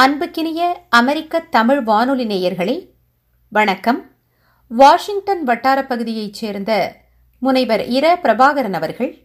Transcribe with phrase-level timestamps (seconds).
[0.00, 2.88] அன்புக்கினிய அமெரிக்க தமிழ் வானொலி நேயர்களே
[3.48, 4.10] வணக்கம்.
[4.68, 6.96] வாஷிங்டன் வட்டாரப் பகுதியைச் சேர்ந்த
[7.38, 9.18] முனைவர் இர பிரபாகரன் அவர்கள்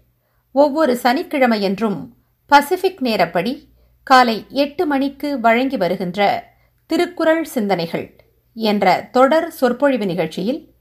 [0.51, 1.97] ஒவ்வொரு சனிக்கிழமையன்றும்
[2.45, 3.67] பசிபிக் நேரப்படி
[4.03, 6.49] காலை எட்டு மணிக்கு வழங்கி வருகின்ற
[6.85, 8.15] திருக்குறள் சிந்தனைகள்
[8.53, 10.73] என்ற தொடர் சொற்பொழிவு நிகழ்ச்சியில்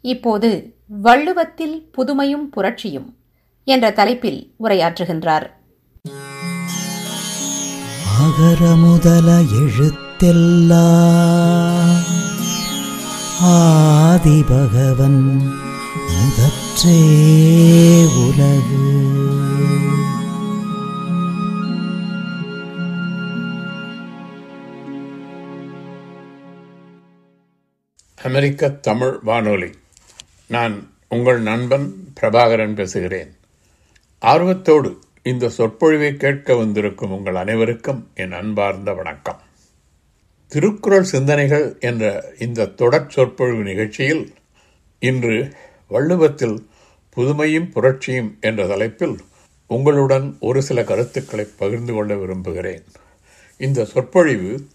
[0.00, 3.14] இப்போது வள்ளுவத்தில் புதுமையும் புரட்சியும்
[3.64, 5.46] என்ற தலைப்பில் உரையாற்றுகின்றார்.
[8.18, 10.70] ஆகர முதல எழுத்தெல்லாம்
[13.40, 15.52] ஆதி பகவன்
[16.08, 17.00] முதற்றே
[18.04, 18.84] உலகு.
[28.22, 29.70] அமெரிக்க தமிழ் வானொலி.
[30.46, 33.36] நான் உங்கள் நண்பன் பிரபாகரன் பேசுகிறேன்.
[34.18, 39.40] ஆர்வத்தோடு இந்த சொற்பொழிவை கேட்க வந்திருக்கும் உங்கள் அனைவருக்கும் என் அன்பார்ந்த வணக்கம்.
[40.46, 44.34] திருக்குறள் சிந்தனைகள் என்ற இந்த தொடர் சொற்பொழிவு நிகழ்ச்சியில்
[44.98, 45.52] இன்று
[45.90, 46.66] வள்ளுவத்தில்
[47.16, 49.16] புதுமையும் புரட்சியும் என்ற தலைப்பில்
[49.66, 52.84] உங்களுடன் ஒரு சில கருத்துக்களை பகிர்ந்து கொள்ள விரும்புகிறேன்.
[53.56, 54.66] இந்த சொற்பொழிவு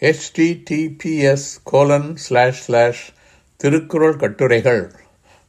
[0.00, 3.14] HTTPS colon slash slash
[3.56, 4.92] Thirukkural கட்டுரைகள்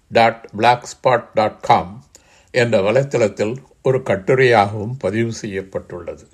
[0.10, 2.04] dot blogspot dot com
[2.52, 6.28] என்ற வலைத்தளத்தில் ஒரு கட்டுரையாகவும் பதிவு செய்யப்பட்டுள்ளது.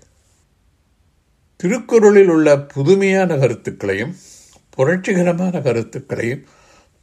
[1.56, 4.16] திருக்குறளில் உள்ள புதுமையான கருத்துக்களையும்
[4.70, 6.46] புரட்சிகரமான கருத்துக்களையும்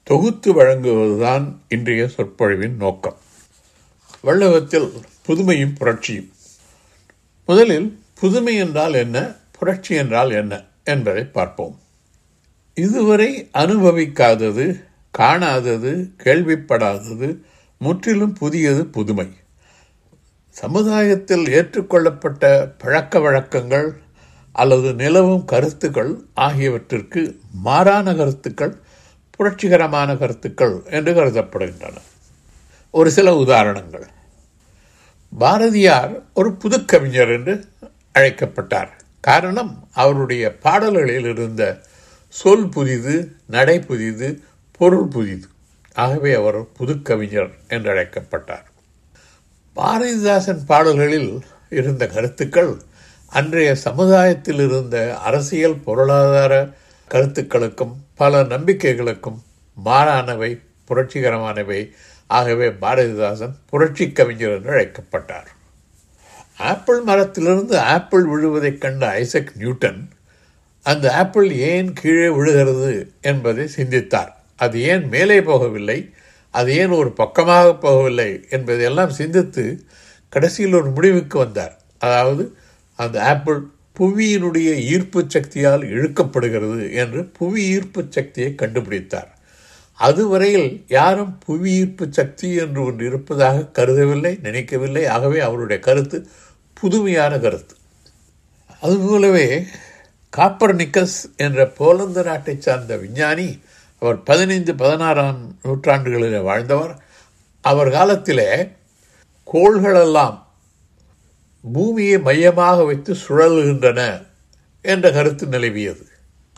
[0.02, 3.16] தொகுத்து வழங்குவதுதான் இன்றைய சொற்பொழிவின் நோக்கம்.
[4.22, 4.92] வள்ளுவத்தில்
[5.28, 6.32] புதுமையும் புரட்சியும்.
[7.46, 11.80] முதலில் புதுமை என்றால் என்ன புரட்சி என்றால் என்ன என்பதை பார்ப்போம்.
[12.74, 14.84] இதுவரை அனுபவிக்காதது
[15.18, 17.40] காணாதது கேள்விப்படாதது
[17.78, 19.32] முற்றிலும் புதியது புதுமை.
[20.56, 23.98] சமுதாயத்தில் ஏற்றுக்கொள்ளப்பட்ட பழக்க வழக்கங்கள்
[24.52, 28.76] அல்லது நிலவும் கருத்துக்கள் ஆகியவற்றிற்கு மாறான கருத்துக்கள்
[29.30, 31.96] புரட்சிகரமான கருத்துக்கள் என்று கருதப்படுகின்றன.
[32.90, 34.06] ஒரு சில உதாரணங்கள்.
[35.38, 37.68] பாரதியார் ஒரு புதுக்கவிஞர் என்று
[38.12, 38.96] அழைக்கப்பட்டார்.
[39.20, 41.80] காரணம் அவருடைய பாடல்களில் இருந்த
[42.28, 44.42] சொல் புதிது நடை புதிது
[44.72, 45.46] பொருள் புதிது.
[45.94, 48.74] ஆகவே அவர் புதுக்கவிஞர் என்று அழைக்கப்பட்டார்.
[49.76, 52.76] பாரதிதாசன் பாடல்களில் இருந்த கருத்துக்கள்
[53.26, 56.68] அன்றைய சமுதாயத்தில் இருந்த அரசியல் பொருளாதார
[57.08, 59.38] கருத்துக்களுக்கும் பல நம்பிக்கைகளுக்கும்
[59.84, 61.90] மாறானவை புரட்சிகரமானவை.
[62.26, 65.48] ஆகவே பாரதிதாசன் புரட்சி கவிஞர் என்று அழைக்கப்பட்டார்.
[66.58, 70.08] ஆப்பிள் மரத்திலிருந்து ஆப்பிள் விழுவதைக் கண்ட ஐசக் நியூட்டன்
[70.82, 74.44] அந்த ஆப்பிள் ஏன் கீழே விழுகிறது என்பதை சிந்தித்தார்.
[74.56, 76.10] அது ஏன் மேலே போகவில்லை?
[76.58, 79.64] அது ஏன் ஒரு பக்கமாக போகவில்லை என்பதையெல்லாம் சிந்தித்து
[80.32, 81.74] கடைசியில் ஒரு முடிவுக்கு வந்தார்.
[81.98, 82.44] அதாவது
[82.98, 83.60] அந்த ஆப்பிள்
[83.98, 89.30] புவியினுடைய ஈர்ப்பு சக்தியால் இழுக்கப்படுகிறது என்று புவி ஈர்ப்பு சக்தியை கண்டுபிடித்தார்.
[89.98, 95.04] அதுவரையில் யாரும் புவி ஈர்ப்பு சக்தி என்று ஒன்று இருப்பதாக கருதவில்லை நினைக்கவில்லை.
[95.14, 96.18] ஆகவே அவருடைய கருத்து
[96.76, 97.74] புதுமையான கருத்து.
[98.82, 99.48] அதுபோலவே
[100.32, 103.48] காப்பர் நிக்கஸ் என்ற போலந்து நாட்டை சார்ந்த விஞ்ஞானி
[103.98, 107.02] அவர் பதினைந்து பதினாறாம் நூற்றாண்டுகளில் வாழ்ந்தவர்.
[107.60, 108.68] அவர் காலத்திலே
[109.52, 110.36] கோள்களெல்லாம்
[111.74, 114.26] பூமியை மையமாக வைத்து சுழல்கின்றன
[114.82, 116.04] என்ற கருத்து நிலவியது.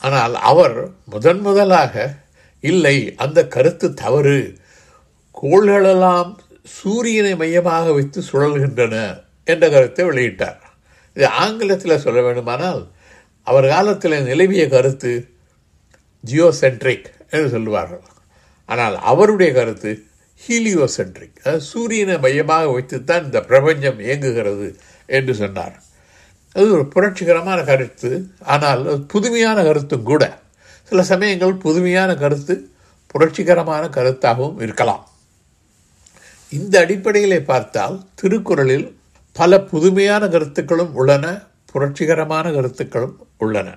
[0.00, 2.14] ஆனால் அவர் முதன் முதலாக
[2.60, 4.58] இல்லை அந்த கருத்து தவறு.
[5.42, 8.96] கோள்களெல்லாம் சூரியனை மையமாக வைத்து சுழல்கின்றன
[9.44, 10.60] என்ற கருத்தை வெளியிட்டார்.
[11.14, 12.82] இது ஆங்கிலத்தில் சொல்ல வேண்டுமானால்
[13.42, 15.12] அவர் காலத்தில் நிலவிய கருத்து
[16.24, 17.08] ஜியோசென்ட்ரிக்.
[17.30, 18.04] என்று சொல்லுவார்கள்.
[18.64, 19.90] ஆனால் அவருடைய கருத்து
[20.40, 21.36] ஹீலியோசென்ட்ரிக்.
[21.42, 24.68] அதாவது சூரியனை மையமாக வைத்துத்தான் இந்த பிரபஞ்சம் இயங்குகிறது
[25.06, 25.76] என்று சொன்னார்.
[26.56, 28.10] அது ஒரு புரட்சிகரமான கருத்து.
[28.54, 30.24] ஆனால் புதுமையான கருத்தும் கூட.
[30.84, 32.54] சில சமயங்கள் புதுமையான கருத்து
[33.06, 35.02] புரட்சிகரமான கருத்தாகவும் இருக்கலாம்.
[36.52, 38.86] இந்த அடிப்படையிலே பார்த்தால் திருக்குறளில்
[39.32, 41.26] பல புதுமையான கருத்துக்களும் உள்ளன
[41.72, 43.68] புரட்சிகரமான கருத்துக்களும் உள்ளன.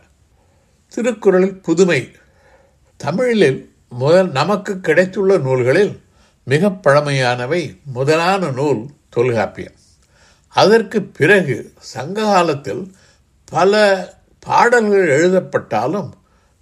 [0.95, 1.99] திருக்குறளில் புதுமை
[3.03, 3.59] தமிழில்
[3.89, 5.93] முதல் நமக்கு கிடைத்துள்ள நூல்களில்
[6.43, 7.61] மிக பழமையானவை
[7.95, 9.77] முதலான நூல் தொல்காப்பியம்.
[10.47, 11.55] அதற்கு பிறகு
[11.93, 12.83] சங்க காலத்தில்
[13.45, 13.73] பல
[14.39, 16.11] பாடல்கள் எழுதப்பட்டாலும்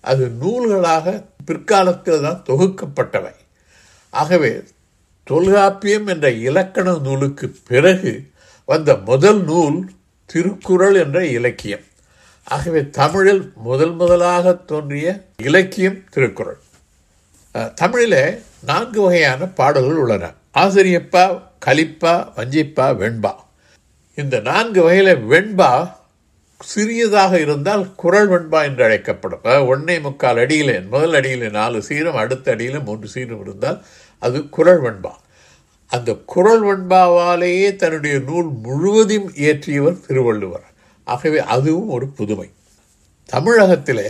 [0.01, 3.35] அது நூல்களாக பிற்காலத்தில் தான் தொகுக்கப்பட்டவை.
[4.09, 4.51] ஆகவே
[5.23, 8.13] தொல்காப்பியம் என்ற இலக்கண நூலுக்கு பிறகு
[8.65, 9.79] வந்த முதல் நூல்
[10.25, 11.85] திருக்குறள் என்ற இலக்கியம்.
[12.55, 15.07] ஆகவே தமிழில் முதல் முதலாக தோன்றிய
[15.47, 16.59] இலக்கியம் திருக்குறள்.
[17.81, 18.21] தமிழில்
[18.69, 20.31] நான்கு வகையான பாடல்கள் உள்ளன.
[20.61, 21.23] ஆசிரியப்பா
[21.65, 23.33] கலிப்பா வஞ்சிப்பா வெண்பா.
[24.21, 25.71] இந்த நான்கு வகையில் வெண்பா
[26.61, 29.43] சிறியதாக இருந்தால் குரல் வெண்பா என்று அழைக்கப்படும்.
[29.43, 33.79] அதாவது ஒன்னே முக்கால் அடியிலே முதல் அடியில் நாலு சீரம் அடுத்த அடியில் மூன்று சீரம் இருந்தால்
[34.27, 35.13] அது குரல் வெண்பா.
[35.91, 40.65] அந்த குரல் வெண்பாவாலேயே தன்னுடைய நூல் முழுவதையும் இயற்றியவர் திருவள்ளுவர்.
[41.13, 42.47] ஆகவே அதுவும் ஒரு புதுமை.
[43.29, 44.07] தமிழகத்திலே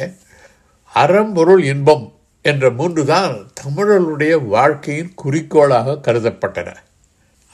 [0.94, 2.06] அறம்பொருள் இன்பம்
[2.46, 6.69] என்ற மூன்று தான் தமிழர்களுடைய வாழ்க்கையின் குறிக்கோளாக கருதப்பட்டன.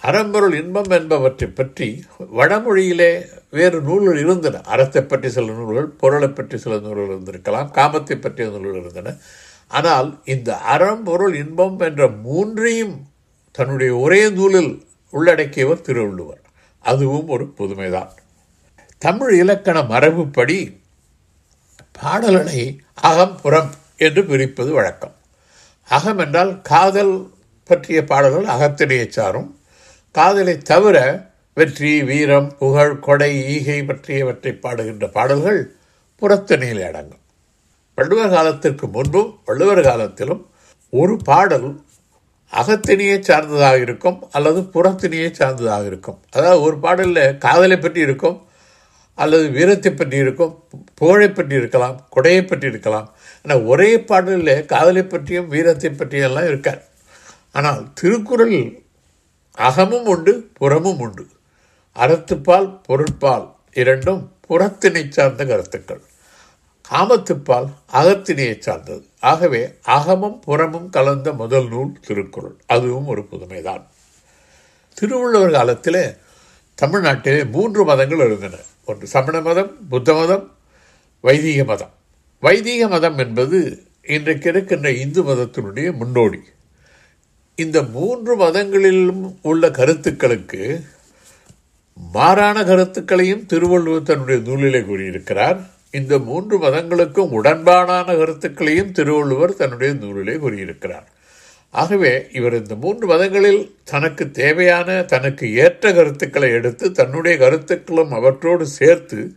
[0.01, 1.88] அறம்பொருள் இன்பம் என்பவற்றை பற்றி
[2.39, 3.12] வடமொழியிலே
[3.57, 4.62] வேறு நூல்கள் இருந்தன.
[4.74, 9.13] அறத்தை பற்றி சில நூல்கள் பொருளை பற்றி சில நூல்கள் இருந்திருக்கலாம் காமத்தை பற்றிய நூல்கள் இருந்தன.
[9.77, 12.95] ஆனால் இந்த அறம்பொருள் இன்பம் என்ற மூன்றையும்
[13.56, 14.71] தன்னுடைய ஒரே நூலில்
[15.13, 16.41] உள்ளடக்கியவர் திருவள்ளுவர்.
[16.86, 18.12] அதுவும் ஒரு புதுமைதான்.
[19.05, 20.57] தமிழ் இலக்கண மரபுப்படி
[21.97, 22.61] பாடல்களை
[23.09, 23.69] அகம் புறம்
[24.05, 25.13] என்று பிரிப்பது வழக்கம்.
[25.89, 27.13] அகம் என்றால் காதல்
[27.69, 29.49] பற்றிய பாடல்கள் அகத்திலேயே சாரும்.
[30.15, 30.97] காதலை தவிர
[31.57, 35.59] வெற்றி வீரம் புகழ் கொடை ஈகை பற்றியவற்றை பாடுகின்ற பாடல்கள்
[36.21, 37.23] புறத்தணியில் அடங்கும்.
[37.97, 40.41] வள்ளுவர் காலத்திற்கு முன்பும் வள்ளுவர் காலத்திலும்
[40.93, 41.69] ஒரு பாடல்
[42.53, 46.19] அகத்தினியை சார்ந்ததாக இருக்கும் அல்லது புறத்தினியை சார்ந்ததாக இருக்கும்.
[46.31, 48.37] அதாவது ஒரு பாடலில் காதலை பற்றி இருக்கும்
[49.17, 50.53] அல்லது வீரத்தை பற்றி இருக்கும்
[50.95, 53.07] புகழை பற்றி இருக்கலாம் கொடையை பற்றி இருக்கலாம்
[53.44, 56.81] ஆனால் ஒரே பாடலில் காதலை பற்றியும் வீரத்தை பற்றியும் எல்லாம் இருக்கார்.
[57.51, 58.57] ஆனால் திருக்குறள்
[59.57, 61.25] அகமும் உண்டு புறமும் உண்டு.
[61.95, 63.45] அறத்துப்பால் பொருட்பால்
[63.81, 66.03] இரண்டும் புறத்தினை சார்ந்த கருத்துக்கள்.
[66.85, 67.67] காமத்துப்பால்
[68.00, 69.03] அகத்தினையை சார்ந்தது.
[69.31, 69.62] ஆகவே
[69.97, 72.57] அகமும் புறமும் கலந்த முதல் நூல் திருக்குறள்.
[72.67, 73.83] அதுவும் ஒரு புதுமைதான்.
[74.97, 76.03] திருவள்ளுவர் காலத்தில்
[76.81, 78.56] தமிழ்நாட்டிலே மூன்று மதங்கள் இருந்தன.
[78.86, 80.51] ஒன்று சமண மதம் புத்த மதம்
[81.22, 81.94] வைதீக மதம்.
[82.39, 86.39] வைதீக மதம் என்பது இன்றைக்கு இருக்கின்ற இந்து மதத்தினுடைய முன்னோடி.
[87.56, 90.83] இந்த மூன்று மதங்களிலும் உள்ள கருத்துக்களுக்கு
[92.12, 95.60] மாறான கருத்துக்களையும் திருவள்ளுவர் தன்னுடைய நூலிலே கூறியிருக்கிறார்.
[95.92, 101.10] இந்த மூன்று மதங்களுக்கும் உடன்பாடான கருத்துக்களையும் திருவள்ளுவர் தன்னுடைய நூலிலே கூறியிருக்கிறார்.
[101.75, 109.36] ஆகவே இவர் இந்த மூன்று மதங்களில் தனக்கு தேவையான தனக்கு ஏற்ற கருத்துக்களை எடுத்து தன்னுடைய கருத்துக்களும் அவற்றோடு சேர்த்து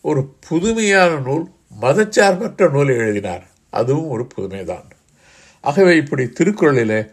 [0.00, 1.50] ஒரு புதுமையான நூல்
[1.80, 3.46] மதச்சார்பற்ற நூலை எழுதினார்.
[3.70, 4.90] அதுவும் ஒரு புதுமைதான்.
[5.60, 7.12] ஆகவே இப்படி திருக்குறளிலே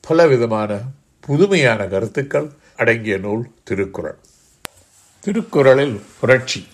[0.00, 0.80] பல விதமான
[1.20, 4.18] புதுமையான கருத்துக்கள் அடங்கிய நூல் திருக்குறள்.
[5.20, 6.66] திருக்குறளில் புரட்சி.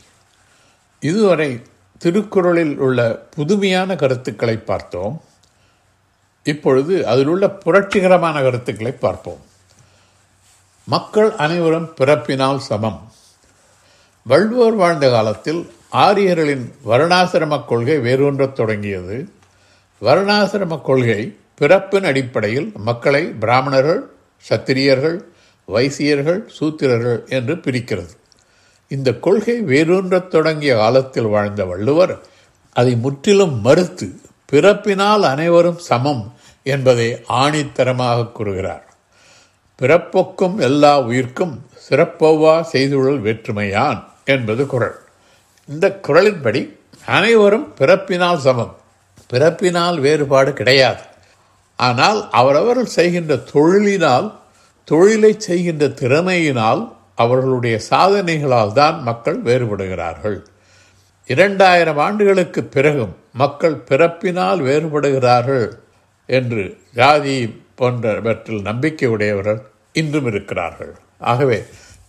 [1.00, 1.60] இதுவரை
[1.98, 5.22] திருக்குறளில் உள்ள புதுமையான கருத்துக்களை பார்த்தோம்.
[6.48, 9.42] இப்பொழுது அதில் உள்ள புரட்சிகரமான கருத்துக்களை பார்ப்போம்.
[10.84, 13.00] மக்கள் அனைவரும் பிறப்பினால் சமம்.
[14.22, 19.16] வள்ளுவர் வாழ்ந்த காலத்தில் ஆரியர்களின் வருணாசிரம கொள்கை வேரூன்றத் தொடங்கியது.
[20.02, 24.02] வருணாசிரம கொள்கை பிறப்பின் அடிப்படையில் மக்களை பிராமணர்கள்
[24.48, 25.18] சத்திரியர்கள்
[25.68, 28.14] வைசியர்கள் சூத்திரர்கள் என்று பிரிக்கிறது.
[28.88, 32.18] இந்த கொள்கை வேரூன்றத் தொடங்கிய காலத்தில் வாழ்ந்த வள்ளுவர்
[32.72, 34.08] அதை முற்றிலும் மறுத்து
[34.52, 36.22] பிறப்பினால் அனைவரும் சமம்
[36.62, 38.94] என்பதை ஆணித்தரமாக கூறுகிறார்.
[39.76, 44.98] பிறப்பொக்கும் எல்லா உயிர்க்கும் சிறப்பவ்வா செய்துழல் வேற்றுமையான் என்பது குரல்.
[45.68, 46.76] இந்த குரலின்படி
[47.06, 48.76] அனைவரும் பிறப்பினால் சமம்.
[49.26, 51.00] பிறப்பினால் வேறுபாடு கிடையாது.
[51.76, 54.32] ஆனால் அவரவர்கள் செய்கின்ற தொழிலினால்
[54.84, 60.44] தொழிலை செய்கின்ற திறமையினால் அவர்களுடைய சாதனைகளால் தான் மக்கள் வேறுபடுகிறார்கள்.
[61.26, 65.78] இரண்டாயிரம் ஆண்டுகளுக்கு பிறகும் மக்கள் பிறப்பினால் வேறுபடுகிறார்கள்.
[66.28, 66.62] என்று
[66.94, 67.36] ஜாதி
[67.74, 69.60] போன்றவற்றில் நம்பிக்கை உடையவர்கள்
[69.92, 70.92] இன்றும் இருக்கிறார்கள்.
[71.32, 71.58] ஆகவே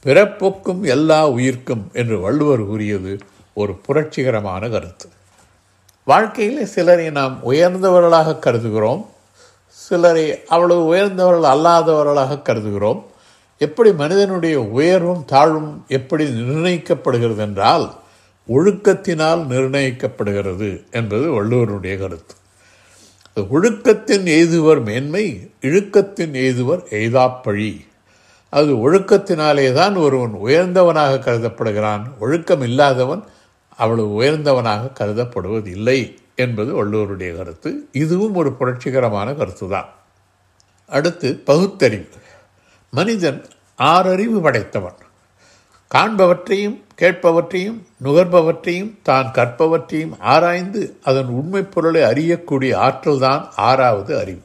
[0.06, 3.14] பிறப்புக்கும் எல்லா உயிர்க்கும் என்று வள்ளுவர் கூறியது
[3.54, 5.08] ஒரு புரட்சிகரமான கருத்து.
[6.06, 9.04] வாழ்க்கையில் சிலரை நாம் உயர்ந்தவர்களாக கருதுகிறோம்.
[9.66, 13.02] சிலரை அவ்வளவு உயர்ந்தவர்கள் அல்லாதவர்களாக கருதுகிறோம்.
[13.62, 17.86] எப்படி மனிதனுடைய உயர்வும் தாழ்வும் எப்படி நிர்ணயிக்கப்படுகிறது என்றால்
[18.48, 22.36] ஒழுக்கத்தினால் நிர்ணயிக்கப்படுகிறது என்பது வள்ளுவருடைய கருத்து.
[23.42, 27.88] ஒழுக்கத்தின் எய்துவர் மேன்மை இழுக்கத்தின் எய்துவர் எய்தாப்பழி.
[28.50, 32.02] அது ஒழுக்கத்தினாலே தான் ஒருவன் உயர்ந்தவனாக கருதப்படுகிறான்.
[32.20, 33.24] ஒழுக்கம் இல்லாதவன்
[33.78, 37.88] அவ்வளவு உயர்ந்தவனாக கருதப்படுவதில்லை என்பது வள்ளுவருடைய கருத்து.
[37.92, 39.90] இதுவும் ஒரு புரட்சிகரமான கருத்து தான்
[40.88, 42.08] அடுத்து பகுத்தறிவு.
[42.92, 43.46] மனிதன்
[43.78, 44.96] ஆறறிவு படைத்தவன்.
[45.96, 54.42] காண்பவற்றையும் கேட்பவற்றையும் நுகர்பவற்றையும் தான் கற்பவற்றையும் ஆராய்ந்து அதன் உண்மை பொருளை அறியக்கூடிய ஆற்றல் தான் ஆறாவது அறிவு.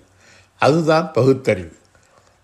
[0.59, 1.73] அதுதான் பகுத்தறிவு.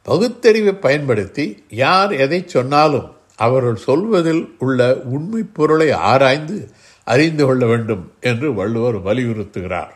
[0.03, 6.71] பகுத்தறிவை பயன்படுத்தி யார் எதை சொன்னாலும் அவர்கள் சொல்வதில் உள்ள உண்மை பொருளை ஆராய்ந்து
[7.05, 9.95] அறிந்து கொள்ள வேண்டும் என்று வள்ளுவர் வலியுறுத்துகிறார்.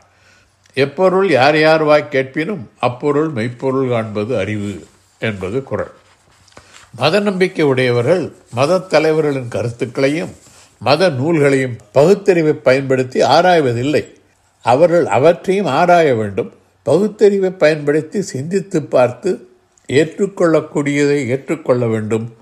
[0.74, 4.86] எப்பொருள் யார் யார் வாய் கேட்பினும் அப்பொருள் மெய்ப்பொருள் காண்பது அறிவு
[5.18, 5.92] என்பது குரல்.
[6.96, 10.30] மத நம்பிக்கை உடையவர்கள் மத தலைவர்களின் கருத்துக்களையும்
[10.78, 14.04] மத நூல்களையும் பகுத்தறிவை பயன்படுத்தி ஆராய்வதில்லை.
[14.62, 16.52] அவர்கள் அவற்றையும் ஆராய வேண்டும்.
[16.82, 19.48] பகுத்தறிவை பயன்படுத்தி சிந்தித்து பார்த்து
[19.88, 22.34] ஏற்றுக்கொள்ளக்கூடியதை ஏற்றுக்கொள்ள வேண்டும்.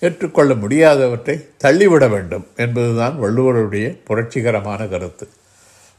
[0.00, 5.28] ஏற்றுக்கொள்ள முடியாதவற்றை தள்ளிவிட வேண்டும் என்பதுதான் வள்ளுவருடைய புரட்சிகரமான கருத்து.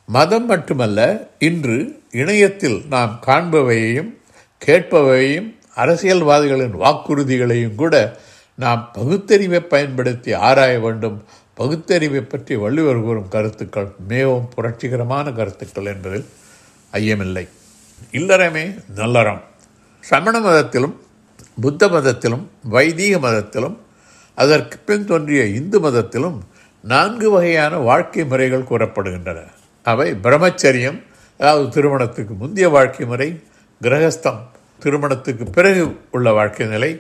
[0.06, 4.16] மதம் மட்டுமல்ல இன்று இணையத்தில் நாம் காண்பவையையும்
[4.66, 8.20] கேட்பவையையும் அரசியல்வாதிகளின் வாக்குறுதிகளையும் கூட
[8.56, 11.24] நாம் பகுத்தறிவை பயன்படுத்தி ஆராய வேண்டும்.
[11.54, 16.26] பகுத்தறிவை பற்றி வள்ளுவர் கூறும் கருத்துக்கள் மிகவும் புரட்சிகரமான கருத்துக்கள் என்பதில்
[16.94, 17.48] ஐயமில்லை.
[18.12, 19.42] இல்லறமே நல்லறம்.
[20.00, 20.96] சமண மதத்திலும்
[21.62, 23.78] புத்த மதத்திலும் வைதீக மதத்திலும்
[24.36, 26.38] அதற்கு பின் தோன்றிய இந்து மதத்திலும்
[26.84, 29.40] நான்கு வகையான வாழ்க்கை முறைகள் கூறப்படுகின்றன.
[29.84, 31.00] அவை பிரம்மச்சரியம்
[31.38, 33.30] அதாவது திருமணத்துக்கு முந்தைய வாழ்க்கை முறை
[33.82, 34.42] கிரகஸ்தம்
[34.84, 35.84] திருமணத்துக்கு பிறகு
[36.16, 36.92] உள்ள வாழ்க்கை நிலை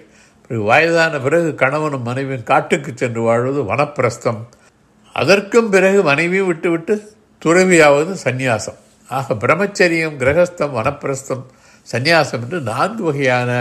[0.43, 4.39] பிறகு வயதான பிறகு கணவனும் மனைவியும் காட்டுக்கு சென்று வாழ்வது வனப்பிரஸ்தம்.
[5.15, 6.95] அதற்கும் பிறகு மனைவியும் விட்டுவிட்டு
[7.41, 8.79] துறவியாவது சந்நியாசம்.
[9.09, 11.43] ஆக பிரம்மச்சரியம் கிரகஸ்தம் வனப்பிரஸ்தம்
[11.87, 13.51] சந்நியாசம் என்று நான்கு வகையான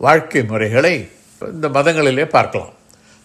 [0.00, 0.94] வாழ்க்கை முறைகளை
[1.40, 2.72] இந்த மதங்களிலே பார்க்கலாம்.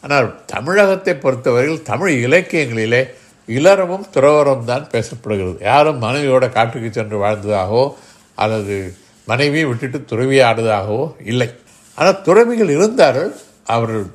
[0.04, 3.02] ஆனால் தமிழகத்தை பொறுத்தவரையில் தமிழ் இலக்கியங்களிலே
[3.48, 5.58] இளரமும் துறவரம் தான் பேசப்படுகிறது.
[5.72, 7.84] யாரும் மனைவியோட காட்டுக்கு சென்று வாழ்ந்ததாகவோ
[8.44, 8.78] அல்லது
[9.30, 11.50] மனைவியை விட்டுட்டு துறவியாடுவதாகவோ இல்லை.
[11.98, 13.32] ஆனால் துறவிகள் இருந்தார்கள்
[13.76, 14.06] அவர்கள்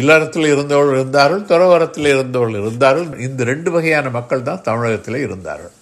[0.00, 3.08] இல்லறத்தில் இருந்தவர்கள் இருந்தார்கள் துறவரத்தில் இருந்தவர்கள் இருந்தார்கள்.
[3.26, 5.74] இந்த ரெண்டு வகையான மக்கள் தான் தமிழகத்தில் இருந்தார்கள்.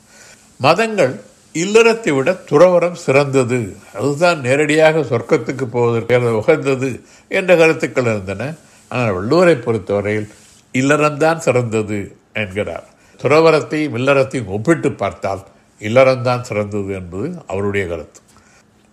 [0.67, 1.15] மதங்கள்
[1.63, 3.59] இல்லறத்தை விட துறவரம் சிறந்தது.
[3.99, 6.91] அதுதான் நேரடியாக சொர்க்கத்துக்கு போவதற்கு உகந்தது
[7.39, 8.43] என்ற கருத்துக்கள் இருந்தன.
[8.91, 10.29] ஆனால் வள்ளுவரை பொறுத்தவரையில்
[10.75, 11.99] இல்லறம்தான் சிறந்தது
[12.43, 12.87] என்கிறார்.
[13.21, 15.43] துறவரத்தையும் இல்லறத்தையும் ஒப்பிட்டு பார்த்தால்
[15.81, 18.21] இல்லறம்தான் சிறந்தது என்பது அவருடைய கருத்து.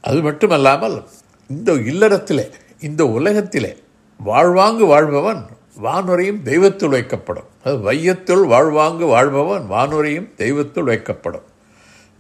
[0.02, 1.04] அது மட்டுமல்லாமல்
[1.48, 3.78] இந்த இல்லறத்திலே இந்த உலகத்திலே
[4.18, 5.46] வாழ்வாங்கு வாழ்பவன்
[5.84, 7.48] வானுரையும் தெய்வத்தில் வைக்கப்படும்.
[7.64, 11.48] அது வையத்துள் வாழ்வாங்கு வாழ்பவன் வானுரையும் தெய்வத்துள் வைக்கப்படும்.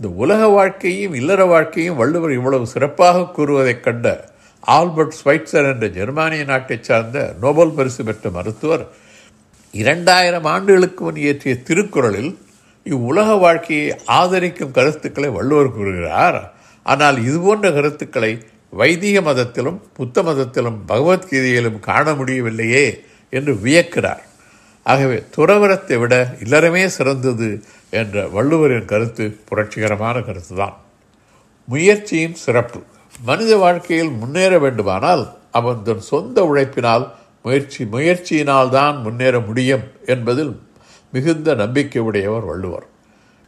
[0.01, 6.83] இந்த உலக வாழ்க்கையும் இல்லற வாழ்க்கையும் வள்ளுவர் இவ்வளவு சிறப்பாக கூறுவதைக் கண்ட ஆல்பர்ட் ஸ்வைட்சர் என்ற ஜெர்மானிய நாட்டைச்
[6.83, 8.87] சார்ந்த நோபல் பரிசு பெற்ற மருத்துவர்
[9.71, 12.37] இரண்டாயிரம் ஆண்டுகளுக்கு முன் இயற்றிய திருக்குறளில்
[12.83, 16.53] இவ்வுலக வாழ்க்கையை ஆதரிக்கும் கருத்துக்களை வள்ளுவர் கூறுகிறார்.
[16.91, 18.31] ஆனால் இதுபோன்ற கருத்துக்களை
[18.79, 22.85] வைதிக மதத்திலும் புத்த மதத்திலும் பகவத்கீதையிலும் காண முடியவில்லையே
[23.33, 24.23] என்று வியக்கிறார்.
[24.85, 27.49] ஆகவே துறவரத்தை விட இல்லறமே சிறந்தது
[27.99, 30.75] என்ற வள்ளுவரின் கருத்து புரட்சிகரமான கருத்து தான்
[31.67, 32.79] முயற்சியின் சிறப்பு.
[33.29, 35.23] மனித வாழ்க்கையில் முன்னேற வேண்டுமானால்
[35.59, 37.05] அவன் தன் சொந்த உழைப்பினால்
[37.45, 40.53] முயற்சி முயற்சியினால் தான் முன்னேற முடியும் என்பதில்
[41.13, 42.87] மிகுந்த நம்பிக்கை உடையவர் வள்ளுவர்.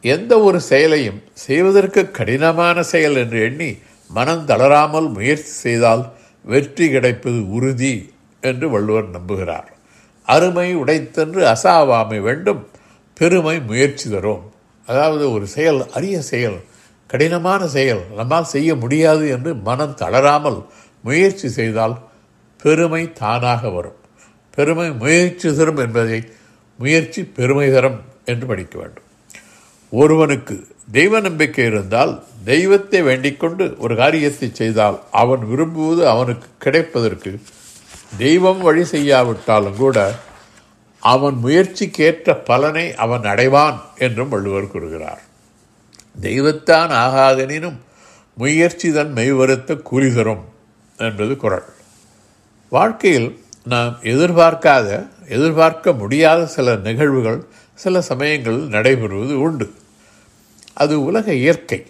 [0.03, 3.77] எந்த ஒரு செயலையும் செய்வதற்கு கடினமான செயல் என்று எண்ணி
[4.09, 6.03] மனம் தளராமல் முயற்சி செய்தால்
[6.45, 7.93] வெற்றி கிடைப்பது உறுதி
[8.41, 9.69] என்று வள்ளுவர் நம்புகிறார்.
[10.27, 12.61] அருமை உடைத்தென்று அசாவாமை வேண்டும்
[13.13, 14.43] பெருமை முயற்சி தரும்.
[14.87, 16.59] அதாவது ஒரு செயல் அரிய செயல்
[17.07, 20.59] கடினமான செயல் நம்மால் செய்ய முடியாது என்று மனம் தளராமல்
[21.01, 21.95] முயற்சி செய்தால்
[22.63, 23.99] பெருமை தானாக வரும்.
[24.57, 26.19] பெருமை முயற்சி தரும் என்பதை
[26.79, 29.07] முயற்சி பெருமை தரும் என்று படிக்க வேண்டும்.
[29.91, 30.55] ஒருவனுக்கு
[30.91, 37.31] தெய்வ நம்பிக்கை இருந்தால் தெய்வத்தை வேண்டிக்கொண்டு ஒரு காரியத்தை செய்தால் அவன் விரும்புவது அவனுக்கு கிடைப்பதற்கு
[38.17, 39.97] தெய்வம் வழி செய்யாவிட்டாலும் கூட
[40.99, 45.21] அவன் முயற்சிக்கேற்ற பலனை அவன் அடைவான் என்றும் வள்ளுவர் கூறுகிறார்.
[46.21, 47.77] தெய்வத்தான் ஆகாதெனினும்
[48.35, 50.43] முயற்சி தன் மெய்வருத்த கூறி தரும்
[50.97, 51.67] என்பது குரல்
[52.69, 53.29] வாழ்க்கையில்
[53.63, 54.87] நாம் எதிர்பார்க்காத
[55.27, 57.39] எதிர்பார்க்க முடியாத சில நிகழ்வுகள்
[57.73, 59.67] சில சமயங்களில் நடைபெறுவது உண்டு.
[60.73, 61.85] அது உலக இயற்கை.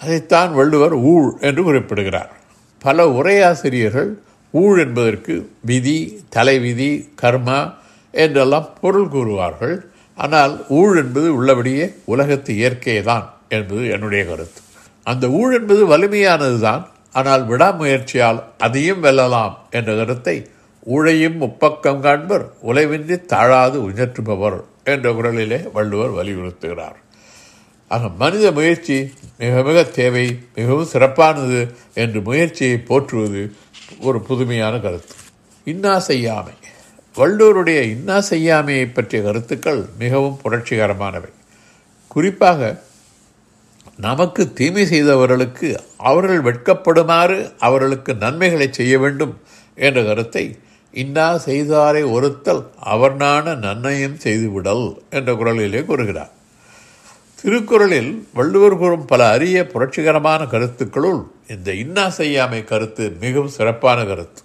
[0.00, 2.32] அதைத்தான் வள்ளுவர் ஊழ் என்று குறிப்பிடுகிறார்.
[2.78, 4.10] பல உரையாசிரியர்கள்
[4.50, 7.74] ஊழ் என்பதற்கு விதி தலைவிதி கர்மா
[8.10, 9.76] என்றெல்லாம் பொருள் கூறுவார்கள்.
[10.14, 14.60] ஆனால் ஊழ் என்பது உள்ளபடியே உலகத்து இயற்கையே தான் என்பது என்னுடைய கருத்து.
[15.02, 20.50] அந்த ஊழ் என்பது வலிமையானது தான் ஆனால் விடாமுயற்சியால் அதையும் வெல்லலாம் என்ற கருத்தை
[20.86, 26.98] ஊழையும் முப்பக்கம் காண்பர் உழைவின்றி தாழாது உயற்றுபவர் என்ற குரலிலே வள்ளுவர் வலியுறுத்துகிறார்.
[27.90, 28.96] ஆக மனித முயற்சி
[29.38, 30.24] மிக மிக தேவை
[30.54, 31.60] மிகவும் சிறப்பானது
[32.02, 33.42] என்று முயற்சியை போற்றுவது
[34.00, 35.14] ஒரு புதுமையான கருத்து.
[35.64, 36.54] இன்னா செய்யாமை
[37.16, 41.30] வள்ளூருடைய இன்னா செய்யாமையை பற்றிய கருத்துக்கள் மிகவும் புரட்சிகரமானவை.
[42.14, 42.60] குறிப்பாக
[44.06, 45.68] நமக்கு தீமை செய்தவர்களுக்கு
[46.10, 49.34] அவர்கள் வெட்கப்படுமாறு அவர்களுக்கு நன்மைகளை செய்ய வேண்டும்
[49.86, 50.44] என்ற கருத்தை
[50.94, 52.62] இன்னா செய்தாரை ஒருத்தல்
[52.94, 56.33] அவர்னான நன்மையும் செய்துவிடல் என்ற குரலிலே கூறுகிறார்.
[57.44, 61.18] திருக்குறளில் வள்ளுவர் கூறும் பல அரிய புரட்சிகரமான கருத்துக்களுள்
[61.54, 64.40] இந்த இன்னா செய்யாமை கருத்து மிகவும் சிறப்பான கருத்து.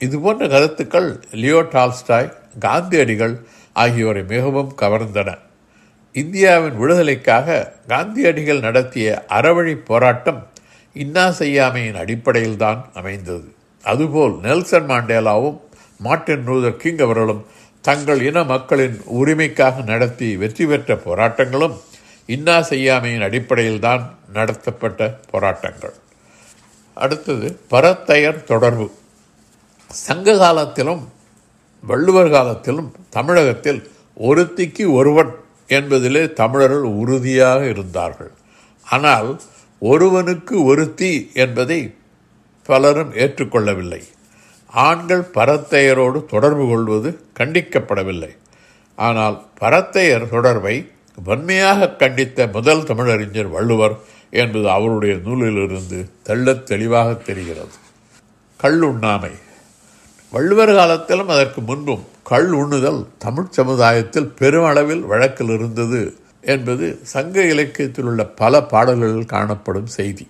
[0.00, 1.06] இது போன்ற கருத்துக்கள்
[1.42, 3.34] லியோ டால்ஸ்டாய் காந்தியடிகள்
[3.76, 5.36] ஆகியோரை மிகவும் கவர்ந்தன.
[6.14, 7.60] இந்தியாவின் விடுதலைக்காக
[7.94, 10.42] காந்தியடிகள் நடத்திய அறவழி போராட்டம்
[10.96, 13.48] இன்னா செய்யாமையின் அடிப்படையில்தான் அமைந்தது.
[13.84, 15.58] அதுபோல் நெல்சன் மாண்டேலாவும்
[16.00, 17.42] மார்ட்டின் லூதர் கிங் அவர்களும்
[17.84, 21.74] தங்கள் இன மக்களின் உரிமைக்காக நடத்தி வெற்றி பெற்ற போராட்டங்களும்
[22.26, 24.02] இன்னா செய்யாமையின் அடிப்படையில் தான்
[24.32, 25.94] நடத்தப்பட்ட போராட்டங்கள்.
[26.94, 28.86] அடுத்தது பரத்தையர் தொடர்பு.
[29.90, 31.02] சங்க காலத்திலும்
[31.80, 33.80] வள்ளுவர் காலத்திலும் தமிழகத்தில்
[34.28, 35.32] ஒருத்திக்கு ஒருவன்
[35.68, 38.32] என்பதிலே தமிழர்கள் உறுதியாக இருந்தார்கள்.
[38.86, 39.40] ஆனால்
[39.78, 41.94] ஒருவனுக்கு ஒருத்தி என்பதை
[42.62, 44.02] பலரும் ஏற்றுக்கொள்ளவில்லை.
[44.72, 48.32] ஆண்கள் பரத்தையரோடு தொடர்பு கொள்வது கண்டிக்கப்படவில்லை.
[48.98, 50.76] ஆனால் பரத்தையர் தொடர்பை
[51.22, 53.96] வன்மையாக கண்டித்த முதல் தமிழறிஞர் வள்ளுவர்
[54.30, 57.74] என்பது அவருடைய நூலிலிருந்து தெள்ளத் தெளிவாக தெரிகிறது.
[58.56, 59.30] கள் உண்ணாமை.
[60.30, 68.24] வள்ளுவர் காலத்திலும் அதற்கு முன்பும் கள் உண்ணுதல் தமிழ் சமுதாயத்தில் பெருமளவில் வழக்கில் இருந்தது என்பது சங்க இலக்கியத்தில் உள்ள
[68.24, 70.28] பல பாடல்களில் காணப்படும் செய்தி.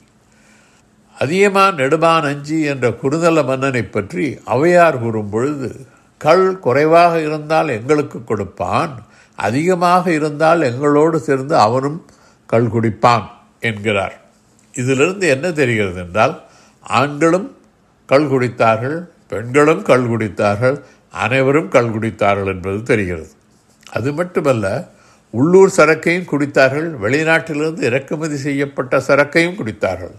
[1.18, 5.86] அதியமா நெடுமான் அஞ்சி என்ற குறுதல மன்னனை பற்றி அவையார் கூறும் பொழுது
[6.18, 9.04] கள் குறைவாக இருந்தால் எங்களுக்கு கொடுப்பான்
[9.38, 11.98] அதிகமாக இருந்தால் எங்களோடு சேர்ந்து அவனும்
[12.46, 13.26] கள் குடிப்பான்
[13.60, 14.16] என்கிறார்.
[14.74, 16.34] இதிலிருந்து என்ன தெரிகிறது என்றால்
[16.84, 17.56] ஆண்களும்
[18.06, 18.98] கள் குடித்தார்கள்
[19.28, 20.76] பெண்களும் கள் குடித்தார்கள்
[21.14, 23.30] அனைவரும் கள் குடித்தார்கள் என்பது தெரிகிறது.
[23.92, 24.92] அது மட்டுமல்ல
[25.30, 30.14] உள்ளூர் சரக்கையும் குடித்தார்கள் வெளிநாட்டிலிருந்து இறக்குமதி செய்யப்பட்ட சரக்கையும் குடித்தார்கள்.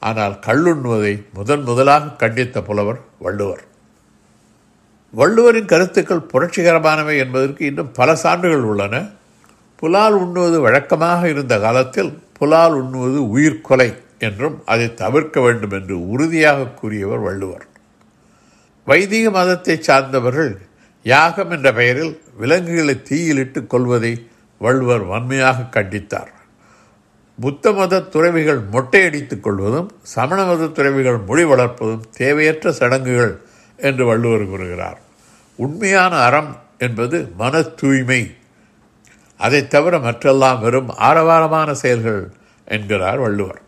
[0.00, 3.62] ஆனால் கள்ளுண்ணுவதை முதன் முதலாக கண்டித்த புலவர் வள்ளுவர்.
[5.16, 8.94] வள்ளுவரின் கருத்துக்கள் புரட்சிகரமானவை என்பதற்கு இன்னும் பல சான்றுகள் உள்ளன.
[9.76, 17.18] புலால் உண்ணுவது வழக்கமாக இருந்த காலத்தில் புலால் உண்ணுவது உயிர்கொலை என்றும் அதை தவிர்க்க வேண்டும் என்று உறுதியாக கூறியவர்
[17.18, 17.66] வள்ளுவர்.
[18.84, 20.52] வைதிக மதத்தை சார்ந்தவர்கள்
[21.02, 26.30] யாகம் என்ற பெயரில் விலங்குகளை தீயிலிட்டு கொள்வதை வள்ளுவர் வன்மையாக கண்டித்தார்.
[27.40, 33.34] புத்த மத துறவிகள் மொட்டையடித்துக் கொள்வதும் சமண மத துறவிகள் மொழி வளர்ப்பதும் தேவையற்ற சடங்குகள்
[33.76, 35.00] என்று வள்ளுவர் கூறுகிறார்.
[35.56, 38.34] உண்மையான அறம் என்பது மன தூய்மை
[39.38, 42.32] அதை தவிர மற்றெல்லாம் வெறும் ஆரவாரமான செயல்கள்
[42.64, 43.60] என்கிறார் வள்ளுவர்.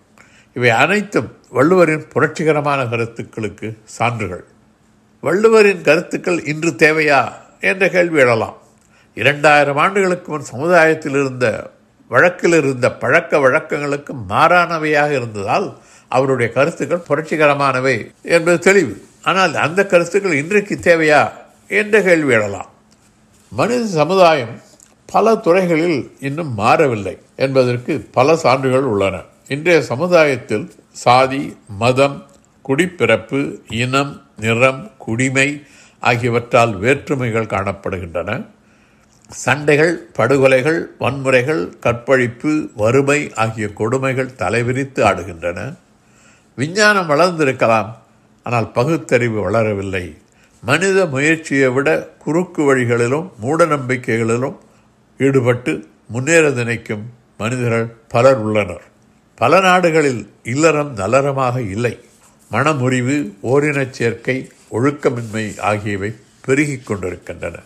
[0.54, 4.44] இவை அனைத்தும் வள்ளுவரின் புரட்சிகரமான கருத்துக்களுக்கு சான்றுகள்.
[5.22, 8.56] வள்ளுவரின் கருத்துக்கள் இன்று தேவையா என்ற கேள்வி எழலாம்.
[9.14, 11.70] இரண்டாயிரம் ஆண்டுகளுக்கு முன் சமுதாயத்தில் இருந்த
[12.08, 19.02] வழக்கில் இருந்த பழக்க வழக்கங்களுக்கு மாறானவையாக இருந்ததால் அவருடைய கருத்துக்கள் புரட்சிகரமானவை என்பது தெளிவு.
[19.22, 21.32] ஆனால் அந்த கருத்துக்கள் இன்றைக்கு தேவையா
[21.68, 22.70] என்ற கேள்வி எழலாம்.
[23.50, 24.60] மனித சமுதாயம்
[25.06, 29.20] பல துறைகளில் இன்னும் மாறவில்லை என்பதற்கு பல சான்றுகள் உள்ளன.
[29.48, 32.26] இன்றைய சமுதாயத்தில் சாதி மதம்
[32.68, 35.62] குடிப்பிறப்பு இனம் நிறம் குடிமை
[36.00, 38.46] ஆகியவற்றால் வேற்றுமைகள் காணப்படுகின்றன.
[39.28, 45.74] சண்டைகள் படுகொலைகள் வன்முறைகள் கற்பழிப்பு வறுமை ஆகிய கொடுமைகள் தலைவிரித்து ஆடுகின்றன.
[46.56, 47.90] விஞ்ஞானம் வளர்ந்திருக்கலாம்
[48.42, 50.16] ஆனால் பகுத்தறிவு வளரவில்லை.
[50.60, 54.56] மனித முயற்சியை விட குறுக்கு வழிகளிலும் மூட நம்பிக்கைகளிலும்
[55.18, 57.02] ஈடுபட்டு முன்னேற நினைக்கும்
[57.38, 58.82] மனிதர்கள் பலர் உள்ளனர்.
[59.34, 62.00] பல நாடுகளில் இல்லறம் நலரமாக இல்லை.
[62.50, 67.56] மனமுறிவு ஓரினச் சேர்க்கை ஒழுக்கமின்மை ஆகியவை பெருகிக் கொண்டிருக்கின்றன.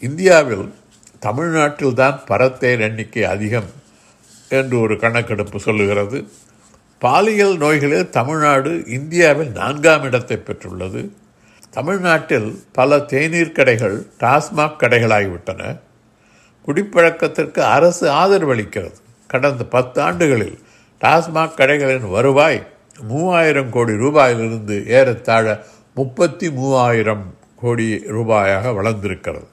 [0.00, 0.74] இந்தியாவில்
[1.18, 3.70] தமிழ்நாட்டில்தான் பரத்தேர் எண்ணிக்கை அதிகம்
[4.48, 6.28] என்று ஒரு கணக்கெடுப்பு சொல்லுகிறது.
[6.98, 11.10] பாலியல் நோய்களில் தமிழ்நாடு இந்தியாவில் நான்காம் இடத்தை பெற்றுள்ளது.
[11.74, 15.62] தமிழ்நாட்டில் பல தேநீர் கடைகள் டாஸ்மாக் கடைகளாகிவிட்டன.
[16.66, 20.58] குடிப்பழக்கத்திற்கு அரசு ஆதரவு அளிக்கிறது கடந்த பத்து ஆண்டுகளில்
[21.00, 22.66] டாஸ்மாக் கடைகளின் வருவாய்
[23.08, 29.46] மூவாயிரம் கோடி ரூபாயிலிருந்து ஏறத்தாழ முப்பத்தி மூவாயிரம் கோடி ரூபாயாக வளர்ந்திருக்கிறது.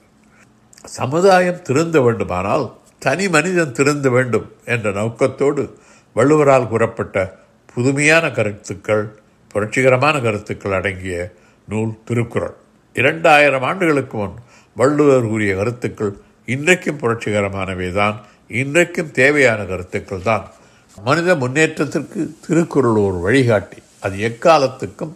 [0.99, 2.65] சமுதாயம் திருந்த வேண்டுமானால்
[2.99, 5.63] தனி மனிதன் திருந்த வேண்டும் என்ற நோக்கத்தோடு
[6.15, 7.37] வள்ளுவரால் கூறப்பட்ட
[7.73, 9.05] புதுமையான கருத்துக்கள்
[9.51, 11.33] புரட்சிகரமான கருத்துக்கள் அடங்கிய
[11.73, 12.55] நூல் திருக்குறள்.
[12.95, 14.35] இரண்டாயிரம் ஆண்டுகளுக்கு முன்
[14.79, 16.13] வள்ளுவர் கூறிய கருத்துக்கள்
[16.53, 18.15] இன்றைக்கும் புரட்சிகரமானவை தான்
[18.61, 20.45] இன்றைக்கும் தேவையான கருத்துக்கள் தான்
[20.97, 23.79] மனித முன்னேற்றத்திற்கு திருக்குறள் ஒரு வழிகாட்டி.
[24.05, 25.13] அது எக்காலத்துக்கும்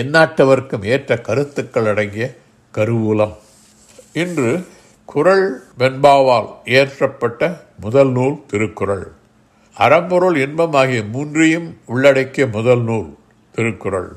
[0.00, 2.26] எந்நாட்டவர்க்கும் ஏற்ற கருத்துக்கள் அடங்கிய
[2.74, 3.34] கருவூலம்.
[4.22, 4.50] இன்று
[5.12, 5.46] குரல்
[5.78, 7.42] வெண்பாவால் இயற்றப்பட்ட
[7.84, 9.06] முதல் நூல் திருக்குறள்.
[9.76, 13.08] அறம்பொருள் இன்பம் ஆகிய மூன்றையும் உள்ளடக்கிய முதல் நூல்
[13.54, 14.10] திருக்குறள்.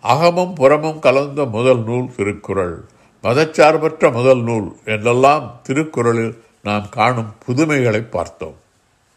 [0.00, 2.84] அகமும் புறமும் கலந்த முதல் நூல் திருக்குறள்.
[3.22, 8.54] மதச்சார்பற்ற முதல் நூல் என்றெல்லாம் திருக்குறளில் நாம் காணும் புதுமைகளை பார்த்தோம்.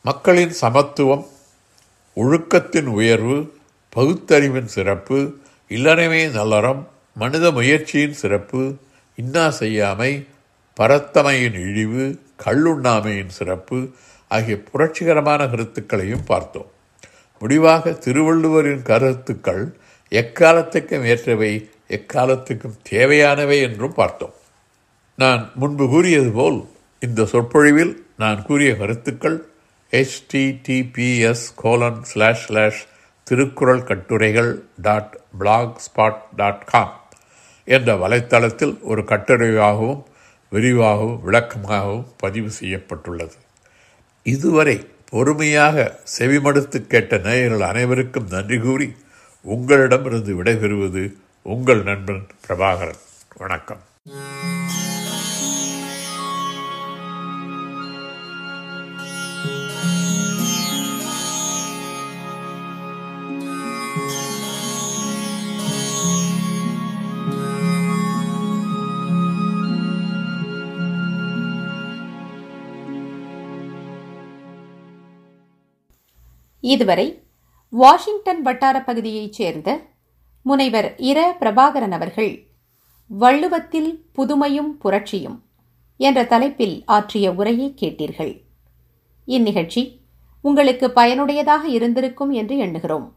[0.03, 1.25] மக்களின் சமத்துவம்
[2.15, 3.53] ஒழுக்கத்தின் உயர்வு
[3.95, 5.37] பகுத்தறிவின் சிறப்பு
[5.69, 8.75] இல்லறமே நல்லறம் மனித முயற்சியின் சிறப்பு
[9.15, 10.27] இன்னா செய்யாமை
[10.79, 13.89] பரத்தமையின் இழிவு கள்ளுண்ணாமையின் சிறப்பு
[14.27, 16.69] ஆகிய புரட்சிகரமான கருத்துக்களையும் பார்த்தோம்.
[17.39, 19.77] முடிவாக திருவள்ளுவரின் கருத்துக்கள்
[20.11, 24.33] எக்காலத்துக்கும் ஏற்றவை எக்காலத்துக்கும் தேவையானவை என்றும் பார்த்தோம்.
[25.15, 26.59] நான் முன்பு கூறியது போல்
[26.99, 29.37] இந்த சொற்பொழிவில் நான் கூறிய கருத்துக்கள்
[29.91, 32.87] HTTPS colon slash slash
[33.23, 37.09] Thirukkural கட்டுரைகள் dot blogspot dot com
[37.65, 40.03] என்ற வலைத்தளத்தில் ஒரு கட்டுரையாகவும்
[40.49, 43.35] விரிவாகவும் விளக்கமாகவும் பதிவு செய்யப்பட்டுள்ளது.
[44.23, 48.95] இதுவரை பொறுமையாக செவிமடுத்து கேட்ட நேயர்கள் அனைவருக்கும் நன்றி கூறி
[49.43, 52.99] உங்களிடமிருந்து விடைபெறுவது உங்கள் நண்பன் பிரபாகரன்.
[53.37, 53.79] வணக்கம்.
[76.61, 77.20] இதுவரை
[77.71, 79.81] வாஷிங்டன் வட்டார பகுதியைச் சேர்ந்த
[80.41, 81.31] முனைவர் இர.
[81.39, 82.47] பிரபாகரன் அவர்கள்
[83.19, 85.39] வள்ளுவத்தில் புதுமையும் புரட்சியும்
[85.97, 88.41] என்ற தலைப்பில் ஆற்றிய உரையை கேட்டீர்கள்.
[89.25, 89.99] இந்நிகழ்ச்சி
[90.41, 93.11] உங்களுக்கு பயனுடையதாக இருந்திருக்கும் என்று எண்ணுகிறோம்.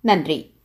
[0.00, 0.55] நன்றி.